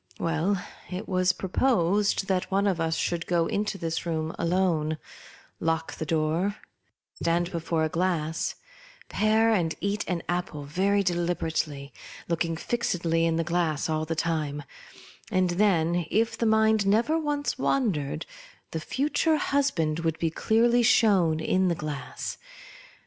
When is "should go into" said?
2.95-3.77